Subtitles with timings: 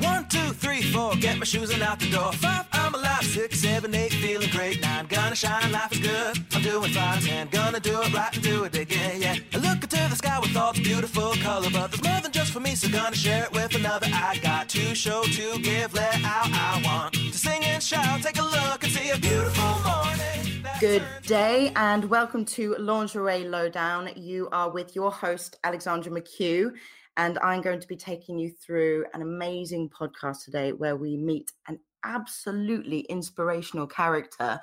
[0.00, 2.32] One, two, three, four, get my shoes and out the door.
[2.32, 3.24] Five, I'm alive.
[3.24, 4.80] Six, seven, eight, feeling great.
[4.80, 6.38] Nine, gonna shine, life is good.
[6.52, 7.20] I'm doing fine.
[7.20, 9.36] Ten, gonna do it right and do it again, yeah.
[9.54, 12.52] I look into the sky with all the beautiful color, but there's more than just
[12.52, 14.06] for me, so gonna share it with another.
[14.12, 16.48] I got to show, to give, let out.
[16.50, 18.22] I want to sing and shout.
[18.22, 20.64] Take a look and see a beautiful morning.
[20.80, 24.10] Good day and welcome to Lingerie Lowdown.
[24.14, 26.72] You are with your host, Alexandra McCue,
[27.18, 31.50] and I'm going to be taking you through an amazing podcast today where we meet
[31.66, 34.58] an absolutely inspirational character.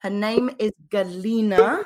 [0.00, 1.84] Her name is Galyna.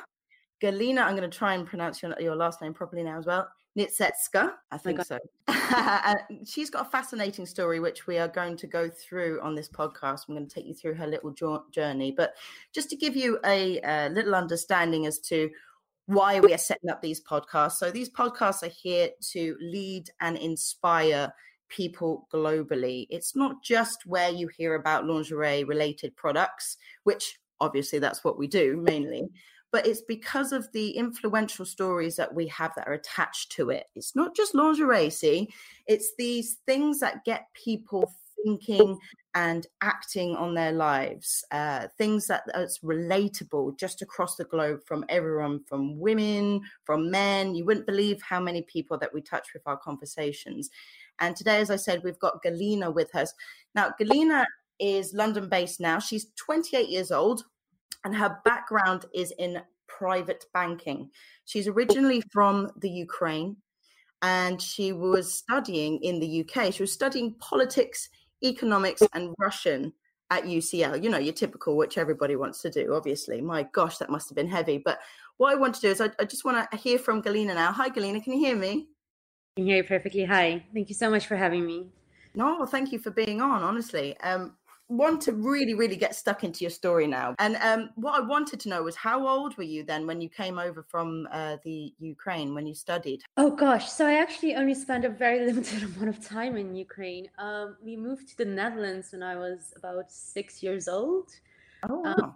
[0.61, 3.49] Galyna, I'm going to try and pronounce your, your last name properly now as well.
[3.77, 5.19] Nitsetska, I oh think so.
[6.45, 10.29] she's got a fascinating story, which we are going to go through on this podcast.
[10.29, 11.33] I'm going to take you through her little
[11.71, 12.13] journey.
[12.15, 12.35] But
[12.71, 15.49] just to give you a, a little understanding as to
[16.05, 17.73] why we are setting up these podcasts.
[17.73, 21.33] So these podcasts are here to lead and inspire
[21.69, 23.07] people globally.
[23.09, 28.47] It's not just where you hear about lingerie related products, which obviously that's what we
[28.47, 29.29] do mainly,
[29.71, 33.85] but it's because of the influential stories that we have that are attached to it.
[33.95, 35.49] It's not just lingerie, see,
[35.87, 38.97] it's these things that get people thinking
[39.35, 45.05] and acting on their lives, uh, things that that's relatable just across the globe from
[45.09, 47.55] everyone, from women, from men.
[47.55, 50.69] You wouldn't believe how many people that we touch with our conversations.
[51.19, 53.33] And today, as I said, we've got Galyna with us.
[53.75, 54.45] Now, Galyna
[54.79, 55.99] is London based now.
[55.99, 57.45] She's 28 years old
[58.03, 61.09] and her background is in private banking.
[61.45, 63.57] She's originally from the Ukraine
[64.21, 66.73] and she was studying in the UK.
[66.73, 68.09] She was studying politics,
[68.43, 69.93] economics, and Russian
[70.29, 71.03] at UCL.
[71.03, 73.41] You know, your typical, which everybody wants to do, obviously.
[73.41, 74.77] My gosh, that must have been heavy.
[74.77, 74.99] But
[75.37, 77.71] what I want to do is I, I just want to hear from Galyna now.
[77.71, 78.87] Hi, Galyna, can you hear me?
[79.55, 80.25] I can hear you perfectly.
[80.25, 80.65] Hi.
[80.73, 81.87] Thank you so much for having me.
[82.35, 84.17] No, thank you for being on, honestly.
[84.21, 84.55] Um,
[84.89, 87.35] want to really, really get stuck into your story now.
[87.39, 90.29] And um, what I wanted to know was how old were you then when you
[90.29, 93.21] came over from uh, the Ukraine, when you studied?
[93.37, 93.91] Oh, gosh.
[93.91, 97.29] So I actually only spent a very limited amount of time in Ukraine.
[97.37, 101.29] Um, we moved to the Netherlands when I was about six years old.
[101.89, 102.15] Oh, um, wow.
[102.23, 102.35] Um,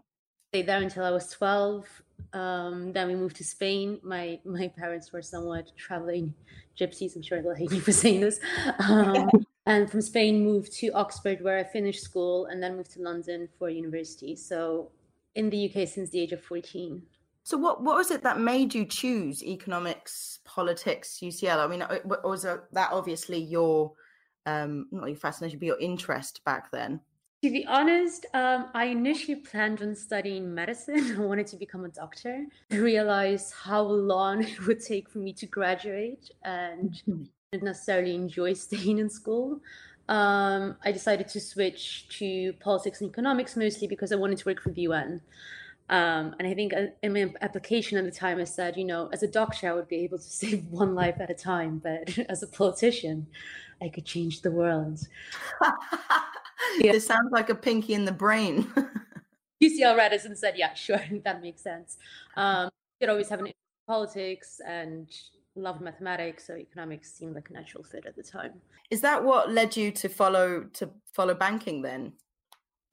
[0.52, 1.86] stayed there until I was 12.
[2.34, 4.00] Um, then we moved to Spain.
[4.04, 6.34] My my parents were somewhat traveling
[6.80, 7.16] gypsies.
[7.16, 8.40] I'm sure they'll hate me for saying this.
[8.80, 9.30] Um,
[9.68, 13.50] and from Spain moved to Oxford where I finished school and then moved to London
[13.60, 14.34] for university.
[14.36, 14.92] So
[15.36, 17.02] in the UK since the age of 14.
[17.44, 21.58] So what what was it that made you choose economics, politics, UCL?
[21.58, 21.84] I mean,
[22.24, 23.94] was that obviously your
[24.46, 27.02] um, not your fascination, but your interest back then?
[27.44, 31.16] To be honest, um, I initially planned on studying medicine.
[31.20, 32.46] I wanted to become a doctor.
[32.72, 38.16] I realized how long it would take for me to graduate, and mm-hmm didn't necessarily
[38.16, 39.60] enjoy staying in school.
[40.10, 44.62] Um, I decided to switch to politics and economics mostly because I wanted to work
[44.62, 45.22] for the UN.
[45.90, 49.10] Um, and I think uh, in my application at the time, I said, you know,
[49.14, 52.18] as a doctor, I would be able to save one life at a time, but
[52.30, 53.28] as a politician,
[53.82, 55.08] I could change the world.
[56.80, 56.92] yeah.
[56.94, 58.68] This sounds like a Pinky and the Brain.
[59.62, 61.98] UCL read us and said, yeah, sure, that makes sense.
[62.36, 62.70] Um,
[63.00, 63.54] you always have an in
[63.88, 65.08] politics and
[65.58, 68.54] loved mathematics, so economics seemed like a natural fit at the time.
[68.90, 72.14] Is that what led you to follow to follow banking then?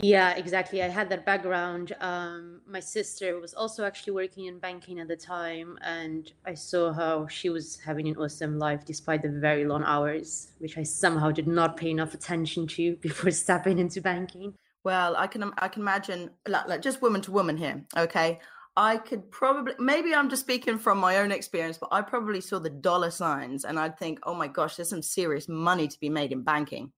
[0.01, 0.83] Yeah, exactly.
[0.83, 1.93] I had that background.
[2.01, 6.93] Um, my sister was also actually working in banking at the time, and I saw
[6.93, 11.31] how she was having an awesome life despite the very long hours, which I somehow
[11.31, 14.55] did not pay enough attention to before stepping into banking.
[14.83, 17.85] Well, I can I can imagine like, like just woman to woman here.
[17.97, 18.41] Okay,
[18.77, 22.59] I could probably, maybe I'm just speaking from my own experience, but I probably saw
[22.59, 26.09] the dollar signs and I'd think, oh my gosh, there's some serious money to be
[26.09, 26.91] made in banking.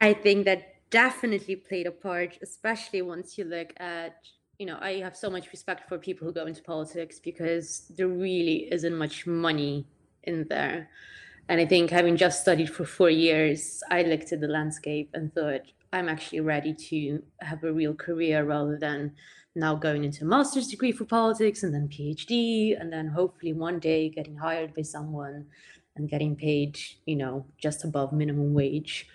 [0.00, 4.16] I think that definitely played a part, especially once you look at,
[4.58, 8.08] you know, I have so much respect for people who go into politics because there
[8.08, 9.86] really isn't much money
[10.24, 10.90] in there.
[11.48, 15.32] And I think having just studied for four years, I looked at the landscape and
[15.32, 15.62] thought,
[15.92, 19.14] I'm actually ready to have a real career rather than
[19.56, 23.78] now going into a master's degree for politics and then PhD, and then hopefully one
[23.78, 25.46] day getting hired by someone
[25.96, 29.08] and getting paid, you know, just above minimum wage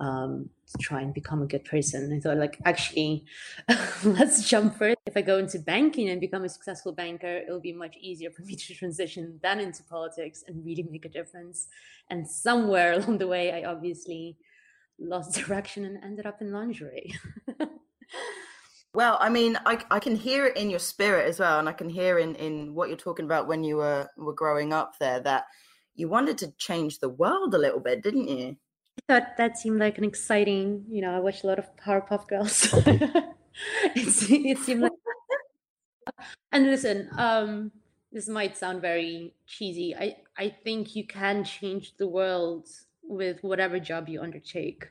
[0.00, 2.12] um, to try and become a good person.
[2.12, 3.24] I thought, like, actually,
[4.04, 4.98] let's jump first.
[5.06, 8.42] If I go into banking and become a successful banker, it'll be much easier for
[8.42, 11.68] me to transition than into politics and really make a difference.
[12.10, 14.36] And somewhere along the way, I obviously
[14.98, 17.14] lost direction and ended up in lingerie.
[18.96, 21.74] Well, I mean, I, I can hear it in your spirit as well, and I
[21.74, 25.20] can hear in, in what you're talking about when you were were growing up there
[25.20, 25.44] that
[25.94, 28.56] you wanted to change the world a little bit, didn't you?
[29.10, 32.26] I thought that seemed like an exciting, you know, I watched a lot of Powerpuff
[32.26, 32.72] Girls.
[32.72, 33.34] it,
[33.94, 34.92] it seemed like
[36.52, 37.72] and listen, um,
[38.12, 39.94] this might sound very cheesy.
[39.94, 42.66] I, I think you can change the world
[43.02, 44.86] with whatever job you undertake.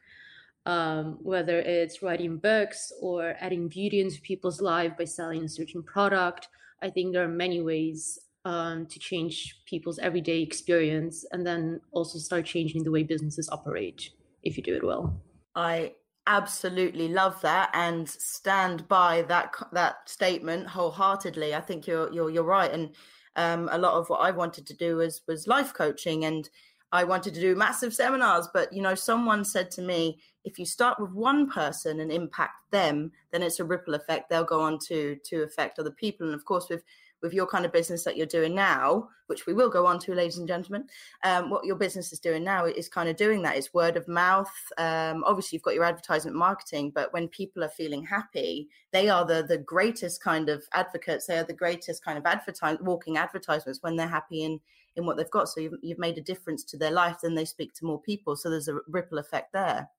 [0.65, 5.83] Um, whether it's writing books or adding beauty into people's life by selling a certain
[5.83, 6.47] product.
[6.81, 12.19] I think there are many ways um, to change people's everyday experience and then also
[12.19, 14.09] start changing the way businesses operate
[14.43, 15.21] if you do it well.
[15.55, 15.93] I
[16.27, 21.53] absolutely love that and stand by that that statement wholeheartedly.
[21.53, 22.91] I think you're you're you're right, and
[23.35, 26.49] um, a lot of what I wanted to do was was life coaching, and
[26.91, 28.47] I wanted to do massive seminars.
[28.53, 32.71] But you know, someone said to me, if you start with one person and impact
[32.71, 34.29] them, then it's a ripple effect.
[34.29, 36.83] They'll go on to to affect other people, and of course, with
[37.21, 40.13] with your kind of business that you're doing now, which we will go on to,
[40.13, 40.85] ladies and gentlemen,
[41.23, 43.57] um, what your business is doing now is kind of doing that.
[43.57, 44.53] It's word of mouth.
[44.77, 49.25] Um, obviously, you've got your advertisement marketing, but when people are feeling happy, they are
[49.25, 51.25] the the greatest kind of advocates.
[51.25, 54.59] They are the greatest kind of advertise walking advertisements when they're happy in
[54.95, 55.49] in what they've got.
[55.49, 57.17] So you've, you've made a difference to their life.
[57.21, 58.35] Then they speak to more people.
[58.35, 59.89] So there's a ripple effect there.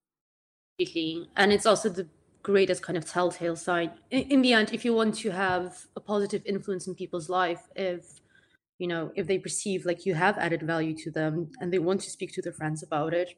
[1.37, 2.09] And it's also the
[2.43, 3.91] greatest kind of telltale sign.
[4.11, 7.63] In, in the end, if you want to have a positive influence in people's life,
[7.75, 8.21] if
[8.79, 12.03] you know if they perceive like you have added value to them and they want
[12.03, 13.31] to speak to their friends about it,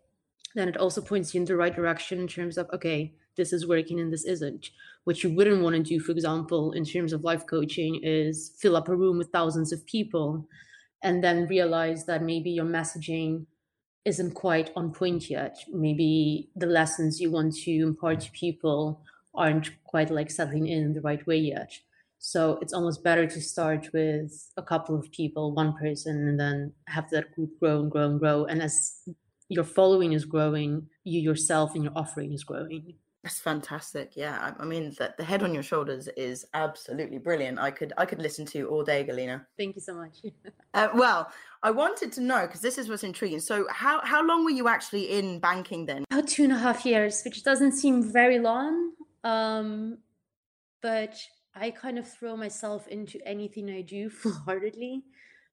[0.55, 3.67] then it also points you in the right direction in terms of okay, this is
[3.67, 4.70] working and this isn't.
[5.05, 8.76] What you wouldn't want to do, for example, in terms of life coaching, is fill
[8.76, 10.46] up a room with thousands of people
[11.02, 13.46] and then realize that maybe your messaging
[14.09, 15.59] isn't quite on point yet.
[15.71, 19.03] Maybe the lessons you want to impart to people
[19.35, 21.73] aren't quite like settling in the right way yet.
[22.19, 26.73] So it's almost better to start with a couple of people, one person, and then
[26.87, 28.47] have that group grow and grow and grow.
[28.47, 29.03] And as
[29.51, 32.95] your following is growing, you yourself and your offering is growing.
[33.25, 34.12] That's fantastic.
[34.15, 37.59] Yeah, I, I mean, that the head on your shoulders is absolutely brilliant.
[37.59, 39.44] I could I could listen to you all day, Galyna.
[39.56, 40.19] Thank you so much.
[40.75, 41.31] uh, well,
[41.62, 43.41] I wanted to know because this is what's intriguing.
[43.41, 46.05] So, how how long were you actually in banking then?
[46.11, 48.93] About two and a half years, which doesn't seem very long.
[49.25, 49.99] Um,
[50.81, 51.19] but
[51.55, 55.03] I kind of throw myself into anything I do full heartedly.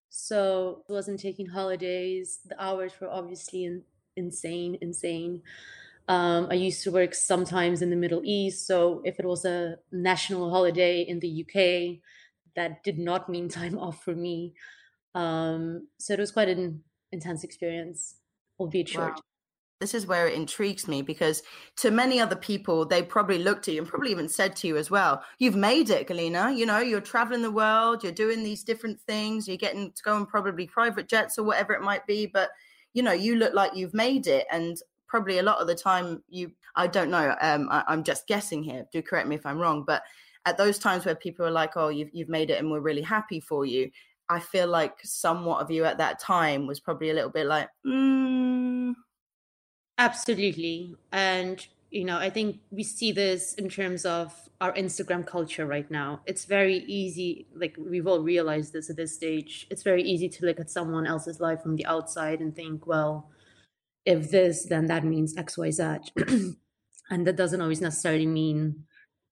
[0.09, 2.39] So I wasn't taking holidays.
[2.45, 3.83] The hours were obviously in,
[4.15, 5.41] insane, insane.
[6.07, 8.68] Um, I used to work sometimes in the Middle East.
[8.68, 12.02] So if it was a national holiday in the UK,
[12.56, 14.54] that did not mean time off for me.
[15.13, 18.16] Um, so it was quite an intense experience,
[18.60, 19.13] albeit short.
[19.16, 19.22] Wow.
[19.81, 21.44] This is where it intrigues me because
[21.78, 24.78] to many other people, they probably looked at you and probably even said to you
[24.78, 26.56] as well, You've made it, Galyna.
[26.56, 30.16] You know, you're traveling the world, you're doing these different things, you're getting to go
[30.16, 32.25] on probably private jets or whatever it might be.
[32.25, 32.52] But,
[32.94, 34.48] you know, you look like you've made it.
[34.50, 34.78] And
[35.15, 38.62] probably a lot of the time you i don't know um, I, am just guessing
[38.62, 40.03] here do correct me if i'm wrong but
[40.45, 43.01] at those times where people are like oh you've, you've made it and we're really
[43.01, 43.89] happy for you
[44.27, 47.69] i feel like somewhat of you at that time was probably a little bit like
[47.88, 48.94] mm.
[50.00, 50.94] absolutely.
[51.13, 55.89] And you know i think we see this in terms of our instagram culture right
[55.89, 56.19] now.
[56.25, 59.65] It's very easy like we've all realized this at this stage.
[59.69, 63.29] It's very easy to look at someone else's life from the outside and think well
[64.06, 65.84] if this, then that means X, Y, Z.
[67.10, 68.83] and that doesn't always necessarily mean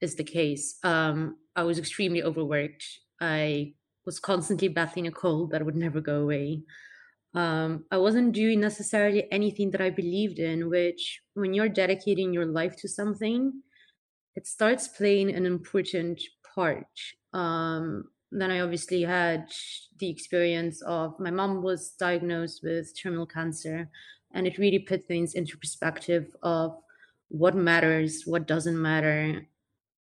[0.02, 0.78] is the case.
[0.84, 2.84] Um, I was extremely overworked.
[3.22, 3.74] I
[4.06, 6.64] was constantly battling a cold that would never go away.
[7.36, 12.46] Um, I wasn't doing necessarily anything that I believed in, which when you're dedicating your
[12.46, 13.54] life to something,
[14.36, 16.22] it starts playing an important
[16.56, 16.86] part.
[17.34, 19.52] Um, then I obviously had
[20.00, 23.90] the experience of my mom was diagnosed with terminal cancer
[24.34, 26.78] and it really put things into perspective of
[27.30, 29.46] what matters what doesn't matter.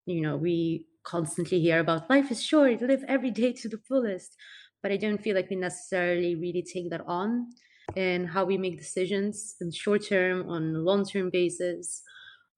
[0.07, 4.37] You know we constantly hear about life is short live every day to the fullest.
[4.83, 7.49] But i don't feel like we necessarily really take that on
[7.97, 12.03] in how we make decisions in short term on long term basis.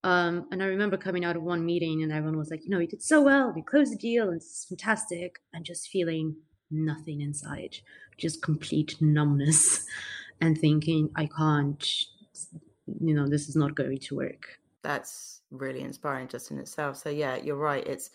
[0.02, 2.78] Um, and i remember coming out of one meeting and everyone was like you know
[2.78, 3.52] you did so well.
[3.54, 5.40] We closed the deal and it's fantastic.
[5.52, 6.36] And just feeling
[6.70, 7.76] nothing inside
[8.20, 9.84] just complete numbness
[10.40, 12.06] and thinking i can't
[13.00, 14.58] you know this is not going to work.
[14.82, 16.96] That's really inspiring just in itself.
[16.96, 18.10] So yeah you're right it's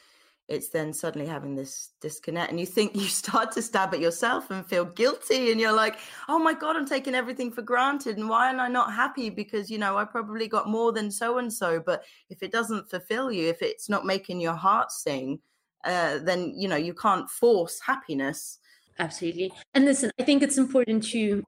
[0.48, 4.52] it's then suddenly having this disconnect and you think you start to stab at yourself
[4.52, 5.98] and feel guilty and you're like
[6.30, 9.30] oh my god i'm taking everything for granted and why am i not happy?
[9.30, 12.90] Because you know i probably got more than so and so but if it doesn't
[12.90, 15.40] fulfill you if it's not making your heart sing
[15.84, 18.58] uh, then you know you can't force happiness.
[18.98, 19.52] Absolutely.
[19.74, 21.44] And listen i think it's important to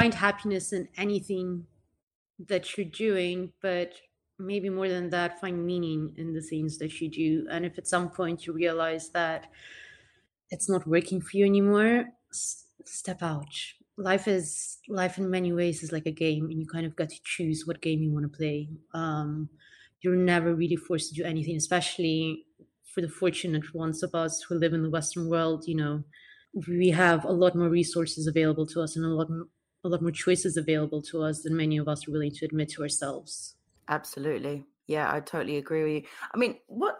[0.00, 1.66] find happiness in anything
[2.48, 3.92] that you're doing, but
[4.38, 7.46] maybe more than that, find meaning in the things that you do.
[7.50, 9.48] And if at some point you realize that
[10.48, 13.52] it's not working for you anymore, step out.
[13.98, 17.10] Life is life in many ways is like a game, and you kind of got
[17.10, 18.70] to choose what game you want to play.
[18.94, 19.50] Um,
[20.00, 22.46] you're never really forced to do anything, especially
[22.94, 25.64] for the fortunate ones of us who live in the Western world.
[25.66, 26.04] You know,
[26.66, 29.28] we have a lot more resources available to us and a lot
[29.84, 32.70] a lot more choices available to us than many of us are willing to admit
[32.70, 33.54] to ourselves.
[33.88, 34.64] Absolutely.
[34.86, 36.08] Yeah, I totally agree with you.
[36.34, 36.98] I mean, what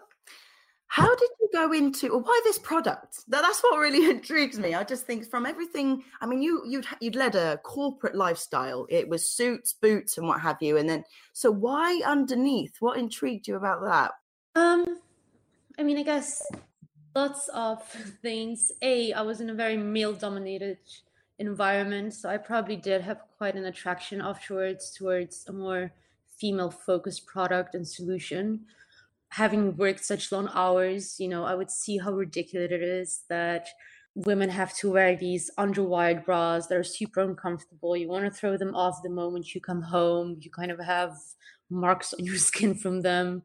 [0.87, 3.19] how did you go into or why this product?
[3.29, 4.75] That, that's what really intrigues me.
[4.75, 8.87] I just think from everything, I mean, you you'd you'd led a corporate lifestyle.
[8.91, 10.77] It was suits, boots, and what have you.
[10.77, 12.75] And then so why underneath?
[12.81, 14.13] What intrigued you about that?
[14.61, 15.01] Um
[15.79, 16.43] I mean, I guess
[17.15, 17.83] lots of
[18.23, 18.73] things.
[18.83, 20.79] A, I was in a very male dominated
[21.41, 25.93] environment, so I probably did have quite an attraction afterwards towards a more
[26.39, 28.61] female focused product and solution.
[29.31, 33.69] Having worked such long hours, you know, I would see how ridiculous it is that
[34.15, 37.97] women have to wear these underwired bras that are super uncomfortable.
[37.97, 40.37] You want to throw them off the moment you come home.
[40.41, 41.17] You kind of have
[41.71, 43.43] marks on your skin from them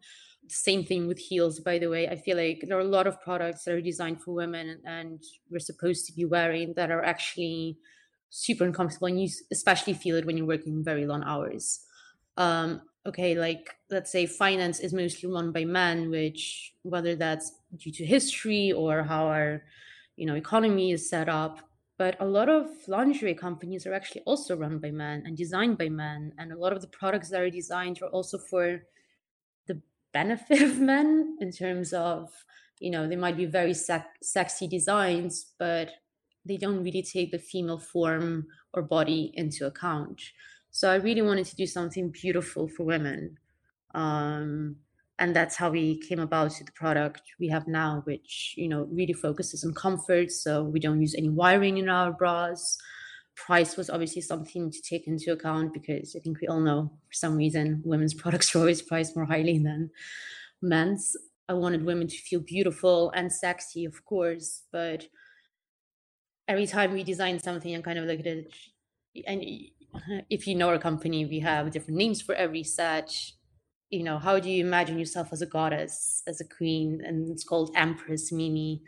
[0.48, 2.08] same thing with heels by the way.
[2.08, 5.22] I feel like there are a lot of products that are designed for women and
[5.50, 7.78] we're supposed to be wearing that are actually
[8.30, 11.82] super uncomfortable and you especially feel it when you're working very long hours.
[12.38, 17.92] Um, okay like let's say finance is mostly run by men which whether that's due
[17.92, 19.64] to history or how our
[20.16, 21.60] you know economy is set up
[21.98, 25.88] but a lot of lingerie companies are actually also run by men and designed by
[25.88, 28.82] men and a lot of the products that are designed are also for
[30.16, 32.32] benefit of men in terms of
[32.80, 35.90] you know they might be very sec- sexy designs but
[36.46, 40.22] they don't really take the female form or body into account.
[40.72, 43.38] So i really wanted to do something beautiful for women.
[43.96, 44.76] Um,
[45.18, 48.82] and that's how we came about to the product we have now which you know
[49.00, 50.32] really focuses on comfort.
[50.32, 52.78] So we don't use any wiring in our bras
[53.36, 57.14] price was obviously something to take into account because I think we all know for
[57.14, 59.92] some reason women's products are always priced more highly than
[60.62, 61.16] men's.
[61.48, 65.08] I wanted women to feel beautiful and sexy, of course, but
[66.48, 68.54] every time we design something, I kind of look at it.
[69.28, 69.44] And
[70.30, 73.16] if you know our company, we have different names for every set.
[73.92, 77.02] You know, how do you imagine yourself as a goddess, as a queen?
[77.06, 78.82] And it's called Empress Mimi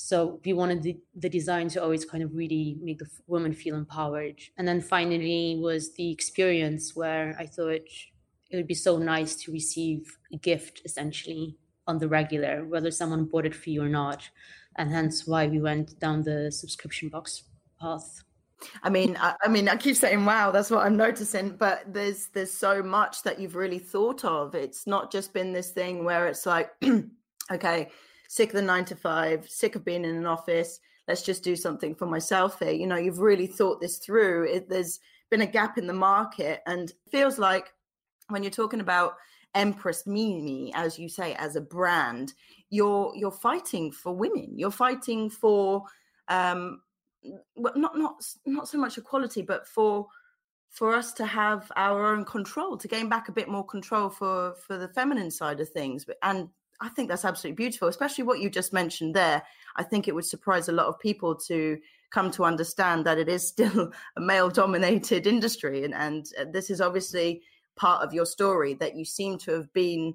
[0.00, 3.74] so we wanted the, the design to always kind of really make the woman feel
[3.74, 4.40] empowered.
[4.56, 7.80] And then finally was the experience where I thought
[8.48, 11.56] it would be so nice to receive a gift essentially
[11.88, 14.22] on the regular, whether someone bought it for you or not.
[14.76, 17.42] And hence why we went down the subscription box
[17.80, 18.22] path.
[18.84, 21.56] I mean, I, I, mean, I keep saying, "Wow," that's what I'm noticing.
[21.56, 24.54] But there's there's so much that you've really thought of.
[24.54, 26.70] It's not just been this thing where it's like,
[27.52, 27.88] okay,
[28.28, 30.78] sick of the nine to five, sick of being in an office.
[31.08, 32.70] Let's just do something for myself here.
[32.70, 34.44] You know, you've really thought this through.
[34.44, 37.72] It, there's been a gap in the market, and feels like
[38.28, 39.14] when you're talking about
[39.54, 42.34] Empress Mimi, as you say, as a brand,
[42.70, 44.52] you're you're fighting for women.
[44.56, 45.84] You're fighting for
[46.28, 46.82] um,
[47.56, 50.06] not not not so much equality, but for
[50.68, 54.54] for us to have our own control, to gain back a bit more control for
[54.66, 58.50] for the feminine side of things, and I think that's absolutely beautiful, especially what you
[58.50, 59.42] just mentioned there.
[59.76, 61.78] I think it would surprise a lot of people to
[62.10, 65.84] come to understand that it is still a male dominated industry.
[65.84, 67.42] And, and uh, this is obviously
[67.76, 70.14] part of your story that you seem to have been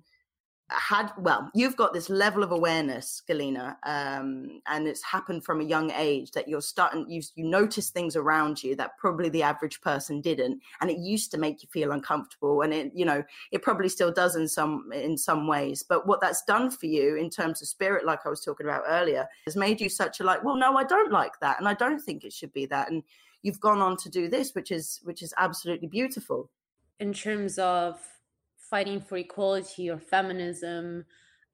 [0.70, 5.64] had well you've got this level of awareness galyna um, and it's happened from a
[5.64, 9.82] young age that you're starting you, you notice things around you that probably the average
[9.82, 13.62] person didn't and it used to make you feel uncomfortable and it you know it
[13.62, 17.30] probably still does in some in some ways but what that's done for you in
[17.30, 20.44] terms of spirit like i was talking about earlier has made you such a like
[20.44, 23.04] well no i don't like that and i don't think it should be that and
[23.44, 26.50] you've gone on to do this which is which is absolutely beautiful.
[27.00, 28.00] In terms of
[28.74, 31.06] fighting for equality or feminism,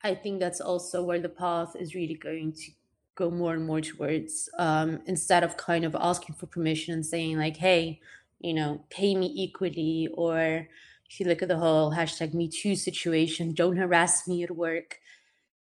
[0.01, 2.71] I think that's also where the path is really going to
[3.15, 4.47] go more and more towards.
[4.57, 7.99] Um, instead of kind of asking for permission and saying like, "Hey,
[8.39, 10.69] you know, pay me equally," or
[11.09, 14.99] if you look at the whole hashtag Me Too situation, don't harass me at work.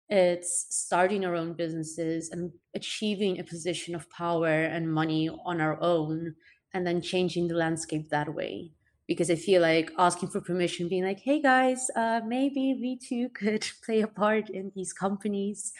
[0.07, 5.77] It's starting our own businesses and achieving a position of power and money on our
[5.81, 6.35] own,
[6.73, 8.71] and then changing the landscape that way
[9.11, 13.27] because I feel like asking for permission, being like, hey guys, uh, maybe we too
[13.33, 15.73] could play a part in these companies.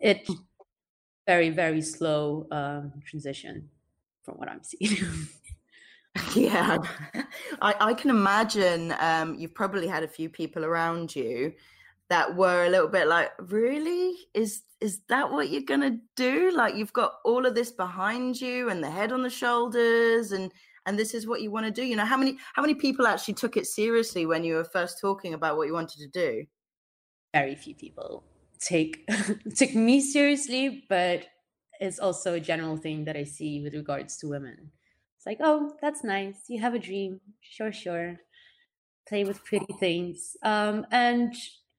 [0.00, 0.28] It
[1.24, 3.68] very, very slow um, transition
[4.24, 4.96] from what I'm seeing.
[6.34, 6.78] Yeah,
[7.62, 11.52] I, I can imagine um, you've probably had a few people around you
[12.08, 14.16] that were a little bit like, really?
[14.34, 16.50] Is is that what you're gonna do?
[16.50, 20.50] Like you've got all of this behind you and the head on the shoulders and
[20.88, 21.84] and this is what you want to do.
[21.84, 24.98] You know, how many how many people actually took it seriously when you were first
[24.98, 26.46] talking about what you wanted to do?
[27.34, 28.24] Very few people
[28.58, 29.06] take
[29.56, 31.26] took me seriously, but
[31.78, 34.72] it's also a general thing that I see with regards to women.
[35.16, 36.44] It's like, oh, that's nice.
[36.48, 37.20] You have a dream.
[37.40, 38.16] Sure, sure.
[39.06, 40.36] Play with pretty things.
[40.42, 41.34] Um, and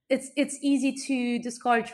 [0.08, 1.92] it's it's easy to discard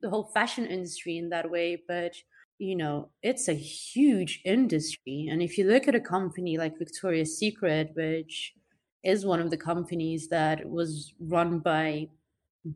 [0.00, 2.14] the whole fashion industry in that way, but
[2.58, 5.28] you know, it's a huge industry.
[5.30, 8.54] And if you look at a company like Victoria's Secret, which
[9.02, 12.08] is one of the companies that was run by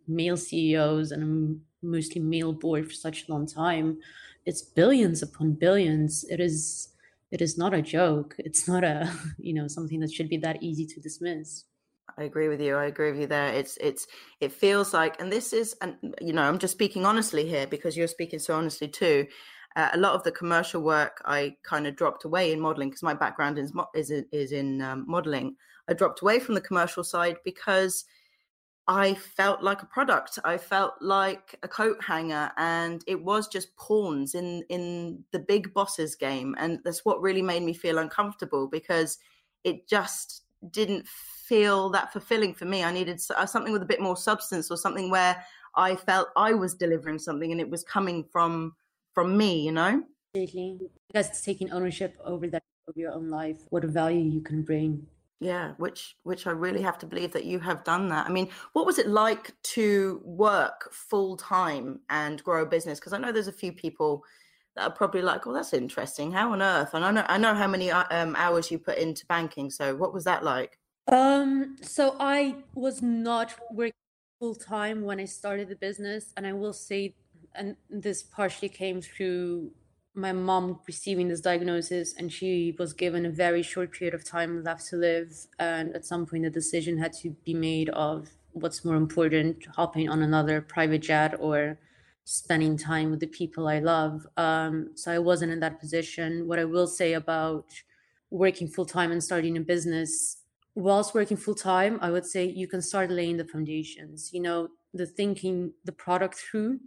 [0.06, 3.99] male CEOs and mostly male board for such a long time,
[4.44, 6.25] it's billions upon billions.
[6.28, 6.88] It is
[7.30, 8.35] it is not a joke.
[8.38, 11.64] It's not a you know something that should be that easy to dismiss.
[12.16, 12.75] I agree with you.
[12.75, 13.52] I agree with you there.
[13.52, 14.06] It's it's
[14.40, 17.97] it feels like, and this is, and you know, I'm just speaking honestly here because
[17.97, 19.26] you're speaking so honestly too.
[19.76, 23.02] Uh, a lot of the commercial work I kind of dropped away in modeling because
[23.02, 25.56] my background is is is in um, modeling.
[25.88, 28.04] I dropped away from the commercial side because
[28.88, 30.38] I felt like a product.
[30.44, 35.75] I felt like a coat hanger, and it was just pawns in in the big
[35.75, 39.18] bosses game, and that's what really made me feel uncomfortable because
[39.62, 42.82] it just didn't feel that fulfilling for me.
[42.82, 45.37] I needed uh, something with a bit more substance, or something where
[45.76, 48.72] I felt I was delivering something, and it was coming from
[49.18, 49.60] from me.
[49.62, 54.22] You know, absolutely, because taking ownership over that of your own life, what a value
[54.22, 55.04] you can bring.
[55.40, 58.26] Yeah which which i really have to believe that you have done that.
[58.26, 62.98] I mean what was it like to work full time and grow a business?
[62.98, 64.25] Because i know there's a few people
[64.75, 66.32] that are probably like oh that's interesting.
[66.32, 66.90] How on earth?
[66.94, 69.94] And i know i know how many uh, um, hours you put into banking so
[69.94, 70.78] what was that like?
[71.06, 73.92] Um so i was not working
[74.40, 77.12] full time when i started the business and i will say
[77.54, 79.70] and this partially came through
[80.14, 84.64] my mom receiving this diagnosis and she was given a very short period of time
[84.64, 88.84] left to live and at some point the decision had to be made of what's
[88.84, 91.78] more important hopping on another private jet or
[92.24, 94.26] spending time with the people i love.
[94.37, 96.48] Um, so i wasn't in that position.
[96.48, 97.66] What i will say about
[98.30, 100.38] working full-time and starting a business
[100.74, 105.06] whilst working full-time i would say you can start laying the foundations you know the
[105.06, 106.78] thinking the product through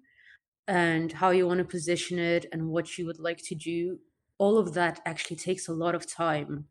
[0.72, 4.00] and how you want to position it and what you would like to do
[4.38, 6.66] all of that actually takes a lot of time.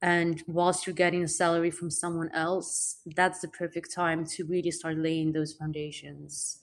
[0.00, 4.70] And whilst you're getting a salary from someone else that's the perfect time to really
[4.70, 6.60] start laying those foundations.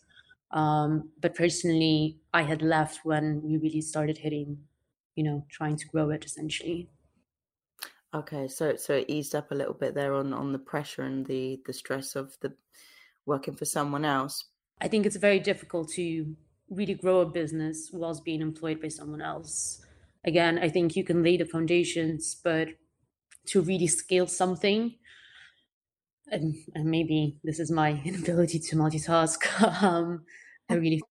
[0.52, 4.60] Um, but personally i had left when we really started hitting
[5.16, 6.90] you know trying to grow it essentially.
[8.16, 11.26] Okay so so it eased up a little bit there on on the pressure and
[11.26, 12.54] the the stress of the
[13.26, 14.46] working for someone else.
[14.80, 16.36] I think it's very difficult to
[16.70, 19.86] really grow a business whilst being employed by someone else.
[20.26, 22.70] Again, I think you can lay the foundations, but
[23.48, 24.96] to really scale something,
[26.32, 30.24] and, and maybe this is my inability to multitask, um,
[30.70, 31.02] I really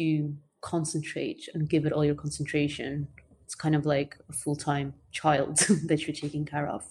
[0.00, 3.06] to concentrate and give it all your concentration.
[3.44, 6.84] It's kind of like a full time child that you're taking care of.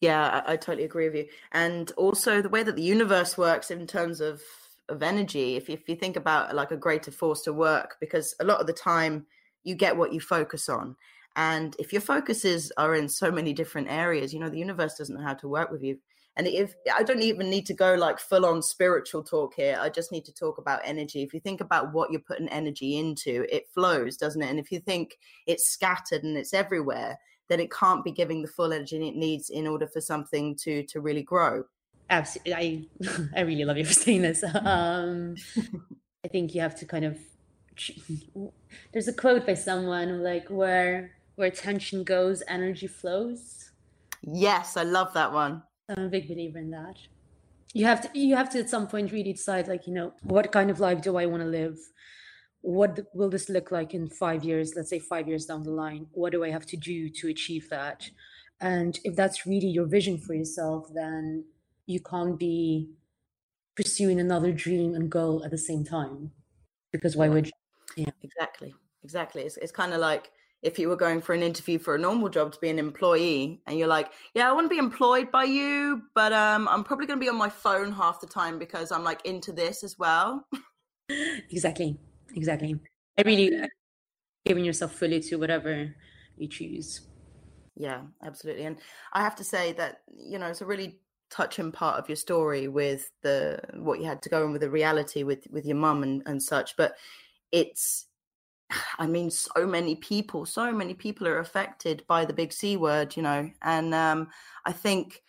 [0.00, 1.26] Yeah, I, I, totally agree with you.
[1.52, 4.42] And also the way that the universe works in terms of
[4.90, 8.44] of energy if, if you think about like a greater force to work because a
[8.44, 9.26] lot of the time
[9.64, 10.96] you get what you focus on.
[11.36, 15.16] And if your focuses are in so many different areas you know the universe doesn't
[15.16, 15.98] know how to work with you.
[16.36, 19.78] And if i don't even need to go like full on spiritual talk here.
[19.80, 21.22] I just need to talk about energy.
[21.22, 24.50] If you think about what you're putting energy into it flows doesn't it?
[24.50, 28.48] And if you think it's scattered and it's everywhere then it can't be giving the
[28.48, 31.64] full energy it needs in order for something to to really grow
[32.10, 32.82] absolutely i
[33.36, 34.44] i really love you for saying this.
[34.44, 35.36] Um
[36.24, 37.18] i think you have to kind of
[38.92, 43.70] there's a quote by someone like where where attention goes energy flows.
[44.22, 45.62] Yes i love that one.
[45.88, 46.96] I'm a big believer in that.
[47.72, 50.52] You have to you have to at some point really decide like you know what
[50.52, 51.78] kind of life do i want to live?
[52.62, 56.06] What will this look like in five years let's say five years down the line?
[56.12, 58.10] What do i have to do to achieve that?
[58.60, 61.44] And if that's really your vision for yourself then
[61.90, 62.90] you can't be
[63.76, 66.30] pursuing another dream and goal at the same time
[66.92, 67.52] because why would you?
[67.96, 68.10] Yeah.
[68.22, 68.74] Exactly.
[69.02, 69.42] Exactly.
[69.42, 70.30] It's, it's kind of like
[70.62, 73.62] if you were going for an interview for a normal job to be an employee
[73.66, 77.06] and you're like yeah i want to be employed by you but um i'm probably
[77.06, 79.98] going to be on my phone half the time because i'm like into this as
[79.98, 80.46] well.
[81.50, 81.98] Exactly.
[82.36, 82.78] Exactly.
[83.18, 83.62] I really
[84.46, 85.94] giving yourself fully to whatever
[86.36, 87.00] you choose.
[87.76, 88.64] Yeah, absolutely.
[88.64, 88.78] And
[89.12, 92.68] I have to say that, you know, it's a really touching part of your story
[92.68, 96.02] with the what you had to go in with the reality with with your mum
[96.02, 96.76] and, and such.
[96.76, 96.94] But
[97.52, 98.06] it's
[98.98, 103.16] I mean, so many people, so many people are affected by the big C word,
[103.16, 103.50] you know.
[103.62, 104.28] And um,
[104.64, 105.22] I think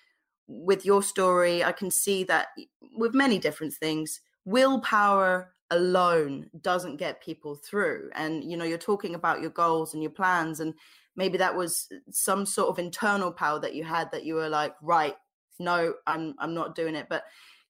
[0.47, 2.47] with your story, I can see that
[2.95, 8.09] with many different things, willpower alone doesn't get people through.
[8.13, 10.73] And, you know, you're talking about your goals and your plans, and
[11.15, 14.75] maybe that was some sort of internal power that you had that you were like,
[14.81, 15.15] right,
[15.61, 17.07] no, I'm I'm not doing it.
[17.09, 17.23] But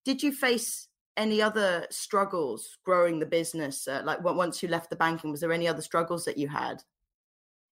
[0.04, 3.88] did you face any other struggles growing the business?
[3.88, 6.84] Uh, like once you left the banking, was there any other struggles that you had?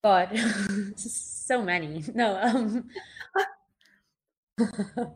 [0.03, 0.29] God,
[0.95, 2.03] so many.
[2.13, 2.89] No, um,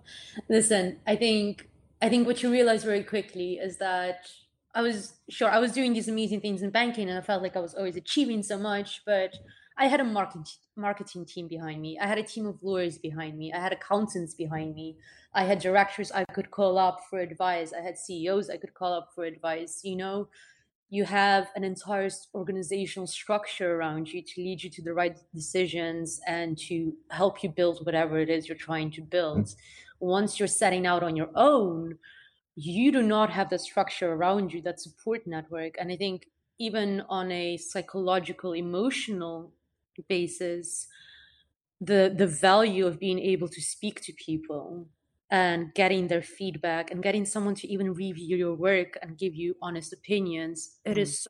[0.49, 1.69] listen, I think
[2.01, 4.27] I think what you realize very quickly is that
[4.75, 7.55] I was sure I was doing these amazing things in banking, and I felt like
[7.55, 9.35] I was always achieving so much, but
[9.77, 11.97] I had a marketing marketing team behind me.
[11.99, 13.51] I had a team of lawyers behind me.
[13.53, 14.97] I had accountants behind me.
[15.33, 17.73] I had directors I could call up for advice.
[17.73, 19.81] I had CEOs I could call up for advice.
[19.83, 20.27] You know,
[20.89, 26.21] you have an entire organizational structure around you to lead you to the right decisions
[26.27, 29.45] and to help you build whatever it is you're trying to build.
[29.45, 30.05] Mm-hmm.
[30.05, 31.97] Once you're setting out on your own,
[32.55, 35.75] you do not have the structure around you, that support network.
[35.79, 36.27] And I think
[36.59, 39.51] even on a psychological, emotional
[40.01, 40.87] basis
[41.81, 44.87] the the value of being able to speak to people
[45.29, 49.55] and getting their feedback and getting someone to even review your work and give you
[49.61, 50.91] honest opinions mm-hmm.
[50.91, 51.29] it is so,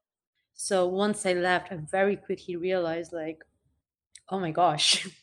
[0.54, 3.43] so once i left i very quickly realized like
[4.30, 5.08] oh my gosh.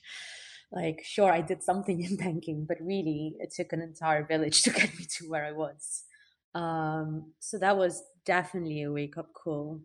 [0.72, 4.70] Like sure i did something in banking but really it took an entire village to
[4.70, 6.05] get me to where i was.
[6.55, 9.81] Um so that was definitely a wake up call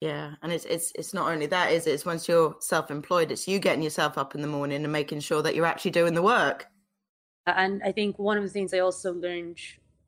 [0.00, 1.92] yeah, and it's it's it's not only that, is it?
[1.92, 5.42] It's once you're self-employed, it's you getting yourself up in the morning and making sure
[5.42, 6.66] that you're actually doing the work.
[7.46, 9.58] And I think one of the things I also learned,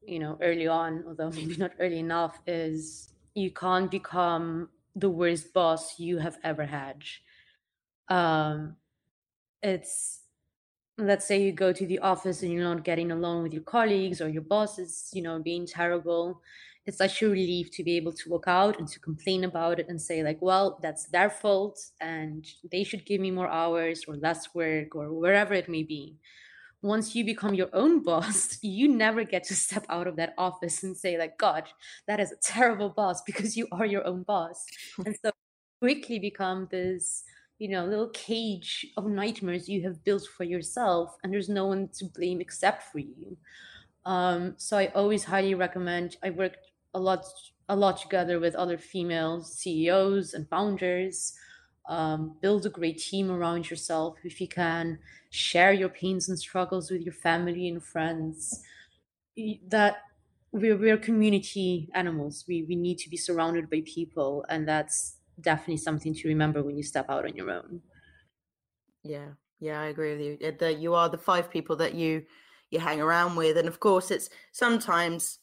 [0.05, 5.55] you know, early on, although maybe not early enough, is you can't become the worst
[5.55, 7.03] boss you have ever had.
[8.09, 8.77] Um,
[9.62, 10.20] it's
[10.98, 14.20] let's say you go to the office and you're not getting along with your colleagues
[14.20, 16.42] or your boss is, you know, being terrible
[16.88, 19.87] it's such a relief to be able to walk out and to complain about it
[19.88, 24.16] and say like well that's their fault and they should give me more hours or
[24.16, 26.16] less work or wherever it may be.
[26.81, 30.83] Once you become your own boss you never get to step out of that office
[30.83, 31.64] and say like god
[32.07, 34.64] that is a terrible boss because you are your own boss.
[35.05, 35.31] And so
[35.81, 37.22] quickly become this
[37.59, 41.88] you know little cage of nightmares you have built for yourself and there's no one
[41.98, 43.37] to blame except for you.
[44.07, 46.67] Um, so i always highly recommend i worked
[46.98, 47.24] a lot
[47.70, 51.34] a lot together with other female CEOs and founders.
[51.88, 54.98] Um, build a great team around yourself if you can.
[55.30, 58.62] Share your pains and struggles with your family and friends.
[59.68, 60.02] That
[60.52, 62.44] we're, we're community animals.
[62.48, 66.76] We, we need to be surrounded by people, and that's definitely something to remember when
[66.76, 67.82] you step out on your own.
[69.02, 70.52] Yeah, yeah, I agree with you.
[70.52, 72.26] That you are the five people that you
[72.70, 75.38] you hang around with, and of course, it's sometimes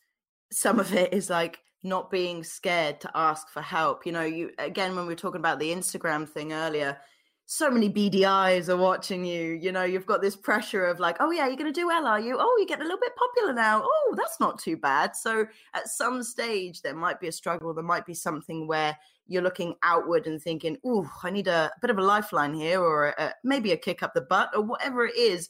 [0.56, 4.06] some of it is like not being scared to ask for help.
[4.06, 6.98] You know, you again when we were talking about the Instagram thing earlier,
[7.46, 9.52] so many BDIs are watching you.
[9.52, 12.08] You know, you've got this pressure of like, oh yeah, you're going to do well,
[12.08, 12.38] are you?
[12.40, 13.84] Oh, you're getting a little bit popular now.
[13.84, 15.14] Oh, that's not too bad.
[15.16, 17.74] So at some stage, there might be a struggle.
[17.74, 21.90] There might be something where you're looking outward and thinking, oh, I need a, bit
[21.90, 25.18] of a lifeline here, or a, maybe a kick up the butt, or whatever it
[25.18, 25.50] is.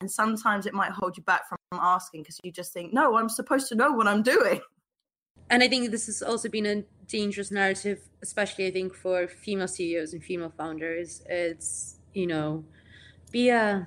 [0.00, 3.28] And sometimes it might hold you back from asking because you just think, no, I'm
[3.28, 4.60] supposed to know what I'm doing.
[5.50, 9.68] And I think this has also been a dangerous narrative, especially I think for female
[9.68, 11.22] CEOs and female founders.
[11.28, 12.64] It's, you know,
[13.30, 13.86] be a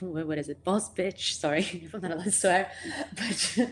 [0.00, 1.34] what is it, boss bitch?
[1.34, 2.70] Sorry if I'm not allowed to swear,
[3.16, 3.58] but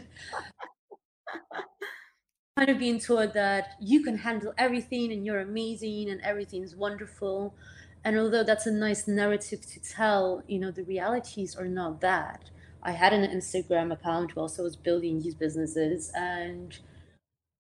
[2.56, 7.54] kind of being told that you can handle everything and you're amazing and everything's wonderful.
[8.04, 12.50] And although that's a nice narrative to tell, you know, the realities are not that.
[12.82, 16.78] I had an Instagram account whilst I was building these businesses, and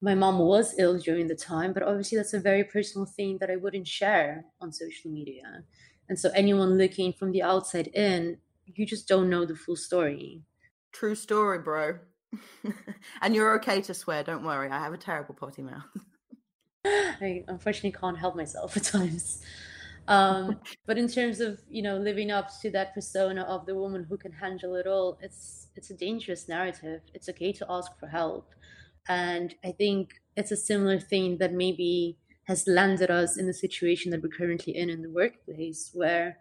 [0.02, 1.72] my mom was ill during the time.
[1.72, 5.64] But obviously, that's a very personal thing that I wouldn't share on social media.
[6.10, 10.42] And so, anyone looking from the outside in, you just don't know the full story.
[10.92, 12.00] True story, bro.
[13.22, 14.22] and you're okay to swear.
[14.24, 14.68] Don't worry.
[14.68, 15.84] I have a terrible potty mouth.
[16.84, 19.40] I unfortunately can't help myself at times.
[20.08, 24.04] Um, but in terms of you know living up to that persona of the woman
[24.04, 27.02] who can handle it all, it's it's a dangerous narrative.
[27.14, 28.54] It's okay to ask for help,
[29.08, 34.10] and I think it's a similar thing that maybe has landed us in the situation
[34.10, 36.36] that we're currently in in the workplace where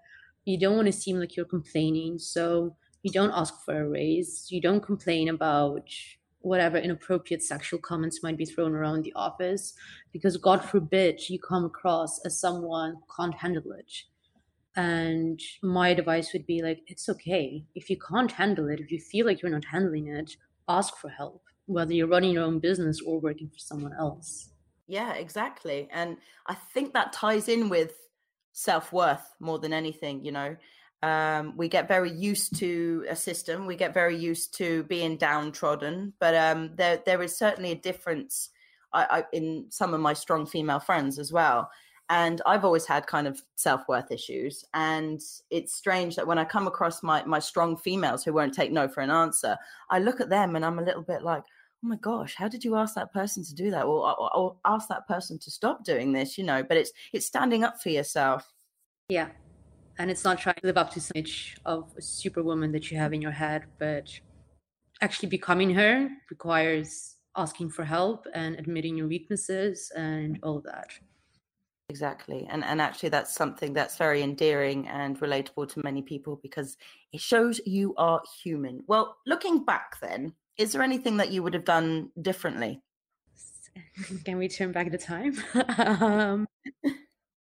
[0.46, 2.20] you don't want to seem like you're complaining.
[2.20, 4.48] So you don't ask for a raise.
[4.50, 5.90] You don't complain about
[6.44, 9.74] whatever inappropriate sexual comments might be thrown around the office
[10.12, 13.92] because god forbid you come across as someone who can't handle it
[14.76, 17.64] and my advice would be like it's okay.
[17.76, 20.36] If you can't handle it if you feel like you're not handling it
[20.68, 24.50] ask for help whether you're running your own business or working for someone else.
[24.88, 25.88] Yeah exactly.
[25.92, 27.94] And i think that ties in with
[28.52, 30.56] self-worth more than anything you know
[31.04, 33.66] um, we get very used to a system.
[33.66, 36.14] We get very used to being downtrodden.
[36.20, 38.50] But um, there there is certainly a difference
[38.94, 41.70] I, I, in some of my strong female friends as well.
[42.10, 44.64] And i've always had kind of self-worth issues.
[44.74, 48.72] And it's strange that when i come across my my strong females who won't take
[48.72, 49.58] no for an answer
[49.90, 51.44] i look at them and i'm a little bit like
[51.84, 53.86] oh my gosh how did you ask that person to do that?
[53.86, 56.64] Or, or, or ask that person to stop doing this you know?
[56.64, 58.54] But it's it's standing up for yourself.
[59.10, 59.30] Yeah
[60.00, 62.98] and it's not trying to live up to some image of a superwoman that you
[62.98, 64.08] have in your head but
[65.02, 70.88] actually becoming her requires asking for help and admitting your weaknesses and all of that.
[71.90, 72.48] Exactly.
[72.50, 76.78] And and actually that's something that's very endearing and relatable to many people because
[77.12, 78.84] it shows you are human.
[78.88, 82.82] Well looking back then is there anything that you would have done differently?
[84.24, 85.36] Can we turn back the time?
[85.78, 86.48] Um,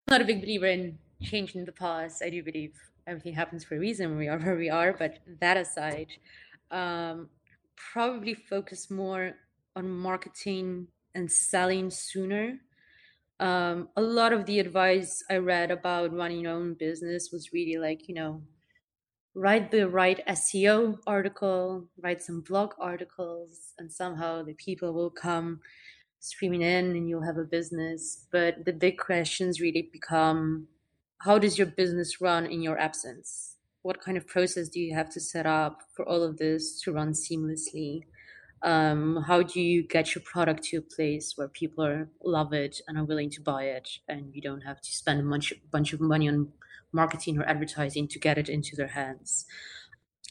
[0.10, 2.22] not a big believer in changing the past.
[2.24, 2.74] I do believe
[3.08, 4.18] everything happens for a reason.
[4.18, 4.94] We are where we are.
[4.94, 6.08] But that aside,
[6.72, 7.30] um,
[7.76, 9.34] probably focus more
[9.76, 12.60] on marketing and selling sooner.
[13.40, 17.78] Um, a lot of the advice I read about running your own business was really
[17.78, 18.44] like, you know,
[19.36, 25.60] write the right SEO article, write some blog articles, and somehow the people will come
[26.20, 28.28] streaming in and you'll have a business.
[28.32, 30.68] But the big questions really become
[31.24, 33.56] how does your business run in your absence?
[33.82, 36.92] What kind of process do you have to set up for all of this to
[36.92, 38.04] run seamlessly?
[38.62, 42.82] Um, how do you get your product to a place where people are, love it
[42.88, 45.94] and are willing to buy it, and you don't have to spend a bunch, bunch
[45.94, 46.50] of money on
[46.92, 49.46] marketing or advertising to get it into their hands?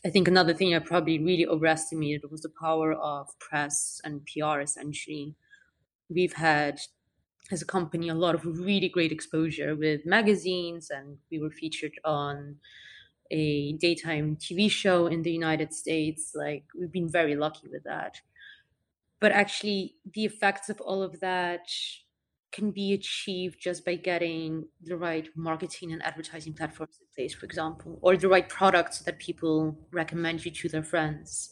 [0.05, 4.61] I think another thing I probably really overestimated was the power of press and PR.
[4.61, 5.37] Essentially,
[6.11, 6.81] we've had
[7.53, 11.93] as a company a lot of really great exposure with magazines and we were featured
[12.05, 12.57] on
[13.31, 16.33] a daytime TV show in the United States.
[16.35, 18.21] Like we've been very lucky with that.
[19.21, 21.69] But actually the effects of all of that
[22.53, 27.47] can be achieved just by getting the right marketing and advertising platforms in place for
[27.47, 31.49] example or the right products that people recommend you to their friends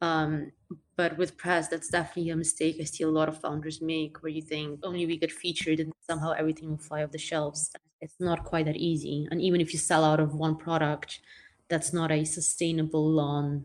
[0.00, 0.52] um,
[0.96, 4.32] but with press, that's definitely a mistake I see a lot of founders make where
[4.32, 7.70] you think only we get featured and somehow everything will fly off the shelves.
[8.00, 9.28] It's not quite that easy.
[9.30, 11.20] And even if you sell out of one product,
[11.68, 13.64] that's not a sustainable long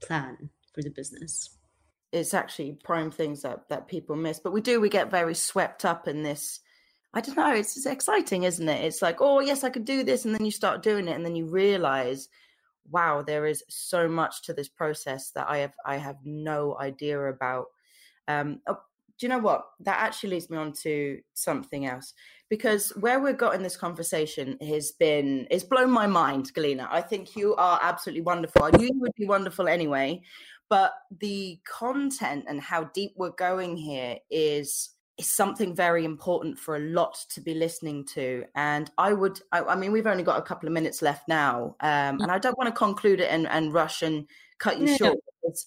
[0.00, 1.50] plan for the business.
[2.12, 4.38] It's actually prime things that, that people miss.
[4.38, 6.60] But we do, we get very swept up in this.
[7.14, 8.84] I don't know, it's, it's exciting, isn't it?
[8.84, 10.24] It's like, oh, yes, I could do this.
[10.24, 12.28] And then you start doing it, and then you realize
[12.90, 17.20] wow, there is so much to this process that I have I have no idea
[17.28, 17.66] about.
[18.28, 18.78] Um, oh,
[19.18, 19.64] do you know what?
[19.80, 22.14] That actually leads me on to something else
[22.48, 26.88] because where we've got in this conversation has been it's blown my mind, Galyna.
[26.90, 28.64] I think you are absolutely wonderful.
[28.64, 30.22] I knew you would be wonderful anyway,
[30.68, 36.76] but the content and how deep we're going here is is something very important for
[36.76, 38.44] a lot to be listening to.
[38.54, 41.76] And I would, I, I mean, we've only got a couple of minutes left now,
[41.80, 44.26] um, and I don't want to conclude it and, and rush and
[44.58, 45.18] cut you no, short.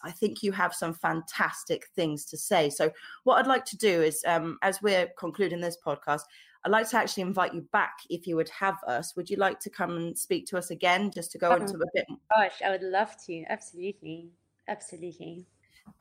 [0.04, 2.70] I think you have some fantastic things to say.
[2.70, 2.92] So,
[3.24, 6.22] what I'd like to do is, um, as we're concluding this podcast,
[6.64, 9.16] I'd like to actually invite you back if you would have us.
[9.16, 11.76] Would you like to come and speak to us again, just to go oh, into
[11.76, 12.06] a bit?
[12.36, 13.44] Gosh, I would love to.
[13.50, 14.32] Absolutely,
[14.68, 15.46] absolutely.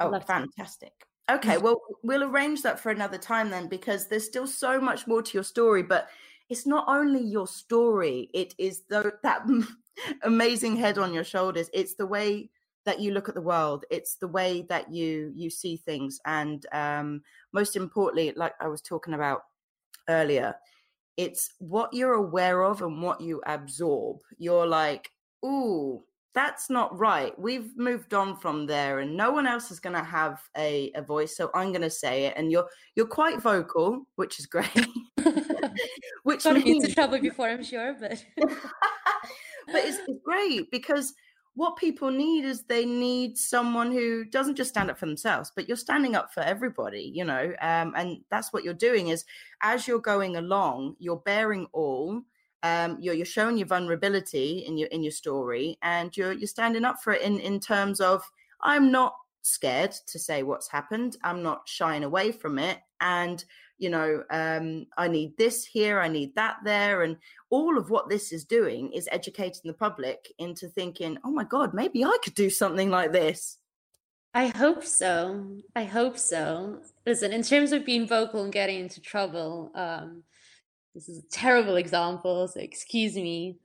[0.00, 0.92] Oh, fantastic.
[1.30, 5.22] Okay, well, we'll arrange that for another time then, because there's still so much more
[5.22, 5.82] to your story.
[5.82, 6.08] But
[6.48, 9.46] it's not only your story; it is the, that
[10.22, 11.70] amazing head on your shoulders.
[11.72, 12.50] It's the way
[12.86, 13.84] that you look at the world.
[13.90, 18.82] It's the way that you you see things, and um, most importantly, like I was
[18.82, 19.42] talking about
[20.08, 20.54] earlier,
[21.16, 24.18] it's what you're aware of and what you absorb.
[24.38, 25.10] You're like,
[25.44, 26.02] ooh,
[26.34, 27.38] that's not right.
[27.38, 31.02] We've moved on from there, and no one else is going to have a, a
[31.02, 31.36] voice.
[31.36, 34.68] So I'm going to say it, and you're you're quite vocal, which is great.
[36.24, 36.86] which Got means...
[36.86, 38.48] to trouble before, I'm sure, but but
[39.74, 41.14] it's, it's great because
[41.54, 45.68] what people need is they need someone who doesn't just stand up for themselves but
[45.68, 49.24] you're standing up for everybody you know um, and that's what you're doing is
[49.62, 52.20] as you're going along you're bearing all
[52.64, 56.84] um, you're, you're showing your vulnerability in your in your story and you're you're standing
[56.84, 58.22] up for it in in terms of
[58.62, 61.16] i'm not scared to say what's happened.
[61.22, 62.78] I'm not shying away from it.
[63.00, 63.44] And
[63.76, 67.02] you know um, i need this here i need that there.
[67.02, 67.16] And
[67.50, 71.74] all of what this is doing is educating the public into thinking oh my god
[71.74, 73.58] maybe i could do something like this.
[74.32, 75.58] I hope so.
[75.76, 76.80] I hope so.
[77.04, 80.22] Listen in terms of being vocal and getting into trouble um,
[80.94, 83.58] this is a terrible example so excuse me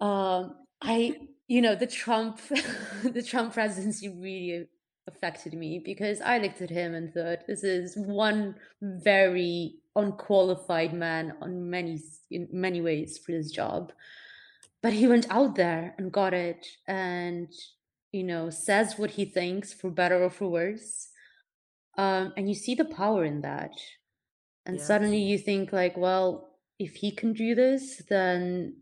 [0.00, 1.16] um, i
[1.48, 2.40] you know the trump
[3.02, 4.66] the trump presidency really
[5.06, 11.34] affected me because I looked at him and thought this is one very unqualified man
[11.40, 13.92] on many in many ways for this job.
[14.82, 17.48] But he went out there and got it and
[18.12, 21.08] you know says what he thinks for better or for worse.
[21.96, 23.72] Um, and you see the power in that.
[24.66, 24.86] And yes.
[24.86, 28.76] suddenly you think like, well, if he can do this, then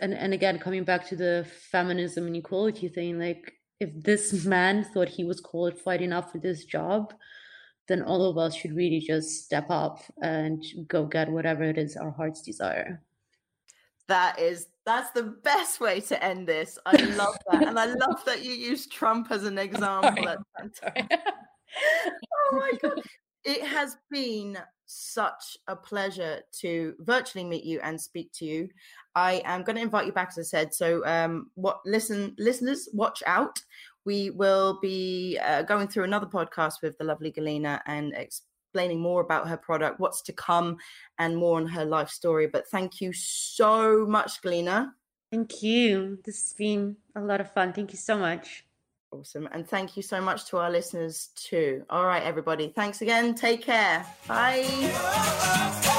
[0.00, 4.84] and and again coming back to the feminism and equality thing, like if this man
[4.84, 7.12] thought he was qualified enough for this job,
[7.88, 11.96] then all of us should really just step up and go get whatever it is
[11.96, 13.02] our hearts desire.
[14.08, 16.78] That is that's the best way to end this.
[16.84, 17.66] I love that.
[17.66, 20.36] and I love that you use Trump as an example.
[20.86, 23.00] oh my god.
[23.46, 24.56] It has been
[24.86, 28.68] such a pleasure to virtually meet you and speak to you.
[29.14, 30.74] I am going to invite you back, as I said.
[30.74, 33.58] So, um, what listen, listeners, watch out.
[34.04, 39.20] We will be uh, going through another podcast with the lovely Galyna and explaining more
[39.20, 40.76] about her product, what's to come,
[41.18, 42.46] and more on her life story.
[42.46, 44.90] But thank you so much, Galyna.
[45.30, 46.18] Thank you.
[46.24, 47.72] This has been a lot of fun.
[47.72, 48.63] Thank you so much.
[49.18, 49.48] Awesome.
[49.52, 51.84] And thank you so much to our listeners too.
[51.90, 52.68] All right, everybody.
[52.68, 53.34] Thanks again.
[53.34, 54.04] Take care.
[54.26, 55.90] Bye.